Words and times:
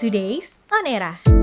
Today's 0.00 0.60
On 0.72 0.86
Era. 0.86 1.39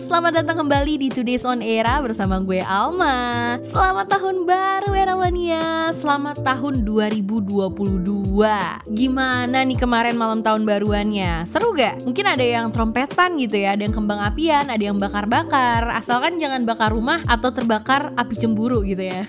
Selamat 0.00 0.40
datang 0.40 0.64
kembali 0.64 0.96
di 0.96 1.08
Today's 1.12 1.44
On 1.44 1.60
Era 1.60 2.00
bersama 2.00 2.40
gue 2.40 2.64
Alma 2.64 3.60
Selamat 3.60 4.08
tahun 4.08 4.48
baru 4.48 4.96
Eramania, 4.96 5.92
selamat 5.92 6.40
tahun 6.40 6.88
2022 6.88 8.08
Gimana 8.96 9.58
nih 9.60 9.76
kemarin 9.76 10.16
malam 10.16 10.40
tahun 10.40 10.64
baruannya? 10.64 11.44
Seru 11.44 11.76
gak? 11.76 12.00
Mungkin 12.08 12.24
ada 12.24 12.40
yang 12.40 12.72
trompetan 12.72 13.36
gitu 13.36 13.60
ya, 13.60 13.76
ada 13.76 13.84
yang 13.84 13.92
kembang 13.92 14.24
apian, 14.24 14.72
ada 14.72 14.80
yang 14.80 14.96
bakar-bakar 14.96 15.92
Asalkan 15.92 16.40
jangan 16.40 16.64
bakar 16.64 16.96
rumah 16.96 17.20
atau 17.28 17.52
terbakar 17.52 18.16
api 18.16 18.40
cemburu 18.40 18.80
gitu 18.80 19.04
ya 19.04 19.28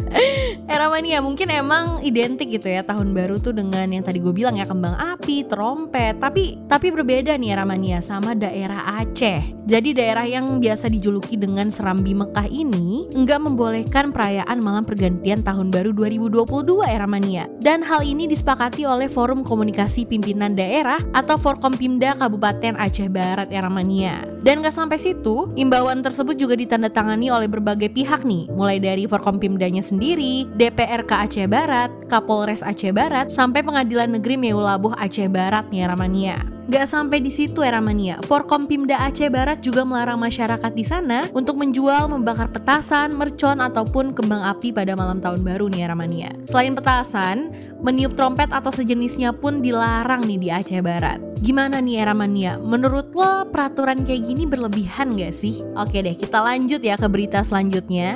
Eramania 0.76 1.24
mungkin 1.24 1.48
emang 1.48 2.04
identik 2.04 2.52
gitu 2.52 2.68
ya 2.68 2.84
tahun 2.84 3.16
baru 3.16 3.40
tuh 3.40 3.56
dengan 3.56 3.88
yang 3.88 4.04
tadi 4.04 4.20
gue 4.20 4.34
bilang 4.36 4.60
ya 4.60 4.68
kembang 4.68 4.92
api, 4.92 5.48
trompet 5.48 6.20
Tapi 6.20 6.68
tapi 6.68 6.92
berbeda 6.92 7.32
nih 7.40 7.56
Eramania 7.56 8.04
sama 8.04 8.36
daerah 8.36 9.00
Aceh. 9.00 9.61
Jadi 9.62 9.94
daerah 9.94 10.26
yang 10.26 10.58
biasa 10.58 10.90
dijuluki 10.90 11.38
dengan 11.38 11.70
Serambi 11.70 12.18
Mekah 12.18 12.50
ini 12.50 13.06
nggak 13.14 13.40
membolehkan 13.46 14.10
perayaan 14.10 14.58
malam 14.58 14.82
pergantian 14.82 15.38
tahun 15.46 15.70
baru 15.70 15.94
2022 15.94 16.82
era 16.82 17.06
mania. 17.06 17.46
Dan 17.62 17.86
hal 17.86 18.02
ini 18.02 18.26
disepakati 18.26 18.82
oleh 18.82 19.06
Forum 19.06 19.46
Komunikasi 19.46 20.10
Pimpinan 20.10 20.58
Daerah 20.58 20.98
atau 21.14 21.38
Forkompimda 21.38 22.18
Kabupaten 22.18 22.74
Aceh 22.74 23.06
Barat 23.06 23.54
era 23.54 23.70
mania. 23.70 24.26
Dan 24.42 24.58
nggak 24.58 24.74
sampai 24.74 24.98
situ, 24.98 25.54
imbauan 25.54 26.02
tersebut 26.02 26.34
juga 26.34 26.58
ditandatangani 26.58 27.30
oleh 27.30 27.46
berbagai 27.46 27.94
pihak 27.94 28.26
nih, 28.26 28.50
mulai 28.50 28.82
dari 28.82 29.06
Forkompimdanya 29.06 29.86
sendiri, 29.86 30.50
DPRK 30.58 31.30
Aceh 31.30 31.46
Barat, 31.46 31.94
Kapolres 32.10 32.66
Aceh 32.66 32.90
Barat, 32.90 33.30
sampai 33.30 33.62
Pengadilan 33.62 34.18
Negeri 34.18 34.34
Meulabuh 34.34 34.98
Aceh 34.98 35.30
Barat 35.30 35.70
nih 35.70 35.86
era 35.86 35.94
mania. 35.94 36.51
Gak 36.72 36.88
sampai 36.88 37.20
di 37.20 37.28
situ 37.28 37.60
era 37.60 37.84
mania, 37.84 38.16
Forkompimda 38.24 38.96
Aceh 39.04 39.28
Barat 39.28 39.60
juga 39.60 39.84
melarang 39.84 40.16
masyarakat 40.16 40.72
di 40.72 40.80
sana 40.88 41.28
untuk 41.36 41.60
menjual, 41.60 42.08
membakar 42.08 42.48
petasan, 42.48 43.12
mercon 43.12 43.60
ataupun 43.60 44.16
kembang 44.16 44.40
api 44.40 44.72
pada 44.72 44.96
malam 44.96 45.20
tahun 45.20 45.44
baru 45.44 45.68
nih 45.68 45.84
era 45.84 45.92
mania. 45.92 46.32
Selain 46.48 46.72
petasan, 46.72 47.52
meniup 47.84 48.16
trompet 48.16 48.48
atau 48.48 48.72
sejenisnya 48.72 49.36
pun 49.36 49.60
dilarang 49.60 50.24
nih 50.24 50.40
di 50.40 50.48
Aceh 50.48 50.80
Barat. 50.80 51.31
Gimana 51.42 51.82
nih 51.82 51.98
era 51.98 52.14
mania? 52.14 52.54
Menurut 52.54 53.10
lo 53.18 53.50
peraturan 53.50 54.06
kayak 54.06 54.30
gini 54.30 54.46
berlebihan 54.46 55.18
gak 55.18 55.34
sih? 55.34 55.66
Oke 55.74 55.98
deh, 55.98 56.14
kita 56.14 56.38
lanjut 56.38 56.78
ya 56.78 56.94
ke 56.94 57.10
berita 57.10 57.42
selanjutnya. 57.42 58.14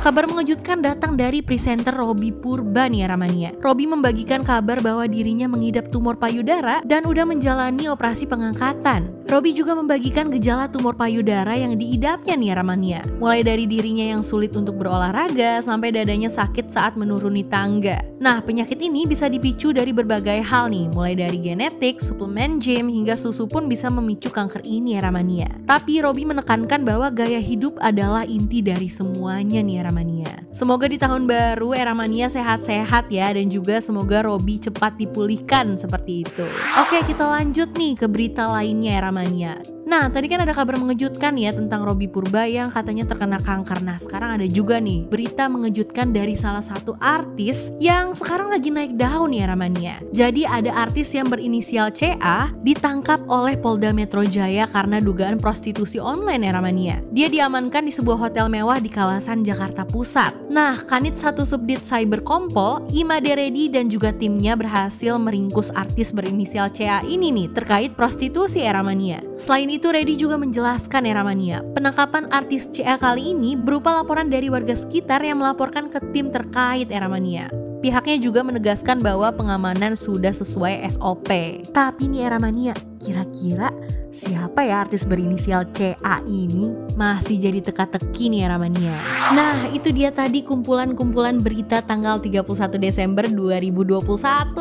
Kabar 0.00 0.24
mengejutkan 0.24 0.80
datang 0.80 1.20
dari 1.20 1.44
presenter 1.44 1.92
Robi 1.92 2.32
Purba 2.32 2.88
nih 2.88 3.04
era 3.04 3.20
mania. 3.20 3.52
Robi 3.60 3.84
membagikan 3.84 4.40
kabar 4.40 4.80
bahwa 4.80 5.04
dirinya 5.04 5.44
mengidap 5.44 5.92
tumor 5.92 6.16
payudara 6.16 6.80
dan 6.88 7.04
udah 7.04 7.28
menjalani 7.28 7.84
operasi 7.84 8.24
pengangkatan. 8.24 9.12
Robi 9.28 9.52
juga 9.52 9.76
membagikan 9.76 10.32
gejala 10.32 10.72
tumor 10.72 10.96
payudara 10.96 11.52
yang 11.52 11.76
diidapnya 11.76 12.32
nih 12.32 12.56
Ramania. 12.56 13.04
Mulai 13.20 13.44
dari 13.44 13.68
dirinya 13.68 14.16
yang 14.16 14.24
sulit 14.24 14.56
untuk 14.56 14.80
berolahraga 14.80 15.60
sampai 15.60 15.92
dadanya 15.92 16.32
sakit 16.32 16.72
saat 16.72 16.96
menuruni 16.96 17.44
tangga. 17.44 18.00
Nah, 18.24 18.40
penyakit 18.40 18.80
ini 18.80 19.04
bisa 19.04 19.28
dipicu 19.28 19.76
dari 19.76 19.92
berbagai 19.92 20.40
hal 20.40 20.72
nih, 20.72 20.88
mulai 20.96 21.12
dari 21.12 21.44
genetik, 21.44 22.00
suplemen 22.00 22.37
gym, 22.62 22.86
hingga 22.86 23.18
susu 23.18 23.50
pun 23.50 23.66
bisa 23.66 23.90
memicu 23.90 24.30
kanker 24.30 24.62
ini 24.62 24.94
Ramania. 25.02 25.50
Tapi 25.66 25.98
Robi 25.98 26.24
menekankan 26.24 26.86
bahwa 26.86 27.10
gaya 27.10 27.42
hidup 27.42 27.74
adalah 27.82 28.22
inti 28.22 28.62
dari 28.62 28.86
semuanya 28.86 29.58
nih 29.58 29.82
Ramania. 29.82 30.46
Semoga 30.54 30.86
di 30.86 30.96
tahun 30.96 31.26
baru 31.26 31.74
Eramania 31.74 32.30
sehat-sehat 32.30 33.10
ya 33.10 33.34
dan 33.34 33.50
juga 33.50 33.82
semoga 33.82 34.22
Robi 34.22 34.62
cepat 34.62 34.94
dipulihkan 34.96 35.76
seperti 35.76 36.22
itu. 36.22 36.46
Oke, 36.78 37.02
kita 37.04 37.26
lanjut 37.26 37.74
nih 37.74 37.98
ke 37.98 38.06
berita 38.06 38.46
lainnya 38.48 39.02
Eramania 39.02 39.18
Mania. 39.18 39.78
Nah, 39.88 40.12
tadi 40.12 40.28
kan 40.28 40.44
ada 40.44 40.52
kabar 40.52 40.76
mengejutkan 40.76 41.32
ya 41.40 41.48
tentang 41.48 41.80
Robi 41.80 42.12
Purba 42.12 42.44
yang 42.44 42.68
katanya 42.68 43.08
terkena 43.08 43.40
kanker. 43.40 43.80
Nah, 43.80 43.96
sekarang 43.96 44.36
ada 44.36 44.44
juga 44.44 44.76
nih 44.84 45.08
berita 45.08 45.48
mengejutkan 45.48 46.12
dari 46.12 46.36
salah 46.36 46.60
satu 46.60 46.92
artis 47.00 47.72
yang 47.80 48.12
sekarang 48.12 48.52
lagi 48.52 48.68
naik 48.68 49.00
daun 49.00 49.32
ya 49.32 49.48
Ramania. 49.48 49.96
Jadi 50.12 50.44
ada 50.44 50.76
artis 50.76 51.16
yang 51.16 51.32
berinisial 51.32 51.88
CA 51.96 52.27
ditangkap 52.62 53.24
oleh 53.26 53.56
Polda 53.56 53.90
Metro 53.90 54.22
Jaya 54.22 54.68
karena 54.68 55.00
dugaan 55.00 55.40
prostitusi 55.40 55.96
online 55.98 56.46
ya 56.46 56.52
Ramania. 56.54 56.96
Dia 57.10 57.28
diamankan 57.32 57.88
di 57.88 57.92
sebuah 57.92 58.28
hotel 58.28 58.46
mewah 58.52 58.78
di 58.78 58.90
kawasan 58.92 59.42
Jakarta 59.42 59.82
Pusat. 59.88 60.52
Nah, 60.52 60.80
Kanit 60.84 61.16
satu 61.16 61.42
subdit 61.42 61.80
Cyber 61.82 62.20
Kompol, 62.22 62.84
Ima 62.92 63.18
Deredi 63.18 63.72
dan 63.72 63.88
juga 63.88 64.12
timnya 64.14 64.54
berhasil 64.54 65.16
meringkus 65.16 65.72
artis 65.74 66.12
berinisial 66.14 66.70
CA 66.72 67.00
ini 67.04 67.32
nih 67.32 67.48
terkait 67.52 67.92
prostitusi 67.98 68.64
era 68.64 68.80
mania. 68.80 69.20
Selain 69.36 69.68
itu, 69.70 69.88
Reddy 69.88 70.18
juga 70.18 70.36
menjelaskan 70.40 71.06
era 71.06 71.22
mania, 71.22 71.62
penangkapan 71.72 72.28
artis 72.34 72.68
CA 72.70 72.98
kali 72.98 73.32
ini 73.36 73.54
berupa 73.54 73.94
laporan 73.94 74.28
dari 74.28 74.50
warga 74.52 74.74
sekitar 74.76 75.22
yang 75.22 75.40
melaporkan 75.40 75.88
ke 75.88 76.00
tim 76.12 76.28
terkait 76.34 76.90
era 76.90 77.06
mania. 77.06 77.67
Pihaknya 77.78 78.18
juga 78.18 78.42
menegaskan 78.42 78.98
bahwa 78.98 79.30
pengamanan 79.30 79.94
sudah 79.94 80.34
sesuai 80.34 80.82
SOP. 80.98 81.30
Tapi 81.70 82.10
nih 82.10 82.26
era 82.26 82.42
mania, 82.42 82.74
kira-kira 82.98 83.70
siapa 84.10 84.66
ya 84.66 84.82
artis 84.82 85.06
berinisial 85.06 85.70
CA 85.70 86.20
ini? 86.26 86.74
Masih 86.98 87.38
jadi 87.38 87.62
teka-teki 87.62 88.34
nih 88.34 88.40
era 88.50 88.58
mania. 88.58 88.98
Nah, 89.30 89.70
itu 89.70 89.94
dia 89.94 90.10
tadi 90.10 90.42
kumpulan-kumpulan 90.42 91.38
berita 91.38 91.78
tanggal 91.78 92.18
31 92.18 92.42
Desember 92.82 93.30
2021 93.30 94.02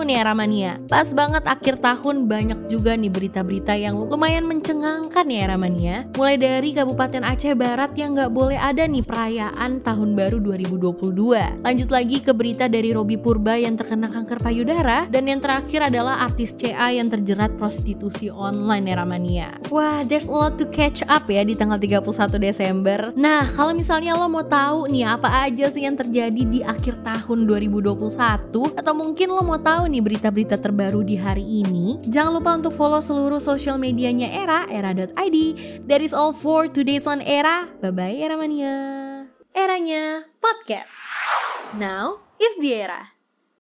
nih 0.05 0.17
era 0.21 0.37
mania. 0.37 0.77
Pas 0.85 1.09
banget 1.09 1.43
akhir 1.49 1.81
tahun 1.81 2.29
banyak 2.29 2.69
juga 2.69 2.93
nih 2.93 3.09
berita-berita 3.09 3.73
yang 3.73 3.97
lumayan 3.97 4.45
mencengangkan 4.45 5.25
ya 5.33 5.49
era 5.49 5.57
mania. 5.57 6.05
Mulai 6.13 6.37
dari 6.37 6.69
Kabupaten 6.77 7.25
Aceh 7.25 7.57
Barat 7.57 7.97
yang 7.97 8.13
nggak 8.13 8.29
boleh 8.29 8.59
ada 8.61 8.85
nih 8.85 9.01
perayaan 9.01 9.81
tahun 9.81 10.13
baru 10.13 10.37
2022. 10.37 11.65
Lanjut 11.65 11.89
lagi 11.89 12.17
ke 12.21 12.31
berita 12.37 12.69
dari 12.69 12.93
Robi 12.93 13.17
Purba 13.17 13.57
yang 13.57 13.73
terkena 13.73 14.13
kanker 14.13 14.37
payudara 14.37 15.09
dan 15.09 15.25
yang 15.25 15.41
terakhir 15.41 15.89
adalah 15.89 16.21
artis 16.21 16.53
CA 16.53 16.93
yang 16.93 17.09
terjerat 17.09 17.57
prostitusi 17.57 18.26
online 18.31 18.85
era 18.87 19.03
mania. 19.03 19.55
Wah, 19.67 20.03
there's 20.05 20.29
a 20.29 20.33
lot 20.33 20.55
to 20.61 20.65
catch 20.69 21.01
up 21.07 21.27
ya 21.27 21.43
di 21.43 21.57
tanggal 21.57 21.79
31 21.79 22.37
Desember. 22.39 23.11
Nah, 23.17 23.47
kalau 23.51 23.73
misalnya 23.73 24.15
lo 24.15 24.29
mau 24.29 24.45
tahu 24.45 24.87
nih 24.91 25.05
apa 25.07 25.49
aja 25.49 25.67
sih 25.67 25.83
yang 25.83 25.97
terjadi 25.97 26.41
di 26.47 26.59
akhir 26.63 27.01
tahun 27.01 27.49
2021 27.49 27.97
atau 28.77 28.93
mungkin 28.95 29.27
lo 29.31 29.41
mau 29.43 29.59
tahu 29.59 29.89
nih 29.91 30.01
berita-berita 30.03 30.55
terbaru 30.59 31.01
di 31.03 31.19
hari 31.19 31.43
ini, 31.43 31.99
jangan 32.07 32.37
lupa 32.37 32.55
untuk 32.55 32.73
follow 32.75 33.01
seluruh 33.01 33.41
sosial 33.41 33.81
medianya 33.81 34.29
Era, 34.31 34.69
era.id. 34.69 35.37
That 35.89 35.99
is 36.03 36.13
all 36.13 36.31
for 36.35 36.69
today's 36.69 37.09
on 37.09 37.19
Era. 37.25 37.69
Bye-bye 37.81 38.15
Era 38.19 38.35
Mania. 38.37 38.75
Eranya 39.57 40.29
podcast. 40.37 40.93
Now 41.81 42.21
is 42.37 42.53
the 42.61 42.71
era. 42.77 43.16